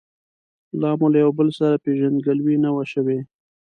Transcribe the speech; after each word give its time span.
لا 0.81 0.89
مو 0.99 1.07
له 1.13 1.17
یو 1.23 1.29
او 1.29 1.37
بل 1.39 1.47
سره 1.59 1.81
پېژندګلوي 1.83 2.55
نه 2.63 2.69
وه 2.75 2.85
شوې. 2.93 3.19